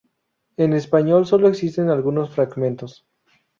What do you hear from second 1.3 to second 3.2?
existen algunos fragmentos.